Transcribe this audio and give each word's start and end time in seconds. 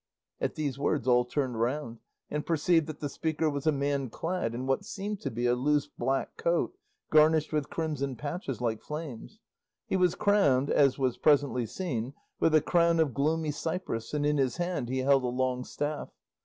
At 0.39 0.55
these 0.55 0.79
words 0.79 1.07
all 1.07 1.25
turned 1.25 1.59
round, 1.59 1.99
and 2.31 2.43
perceived 2.43 2.87
that 2.87 3.01
the 3.01 3.07
speaker 3.07 3.51
was 3.51 3.67
a 3.67 3.71
man 3.71 4.09
clad 4.09 4.55
in 4.55 4.65
what 4.65 4.83
seemed 4.83 5.21
to 5.21 5.29
be 5.29 5.45
a 5.45 5.53
loose 5.53 5.85
black 5.85 6.37
coat 6.37 6.75
garnished 7.11 7.53
with 7.53 7.69
crimson 7.69 8.15
patches 8.15 8.59
like 8.61 8.81
flames. 8.81 9.37
He 9.85 9.97
was 9.97 10.15
crowned 10.15 10.71
(as 10.71 10.97
was 10.97 11.17
presently 11.19 11.67
seen) 11.67 12.15
with 12.39 12.55
a 12.55 12.61
crown 12.61 12.99
of 12.99 13.13
gloomy 13.13 13.51
cypress, 13.51 14.11
and 14.11 14.25
in 14.25 14.39
his 14.39 14.57
hand 14.57 14.89
he 14.89 15.03
held 15.03 15.21
a 15.23 15.27
long 15.27 15.63
staff. 15.63 16.09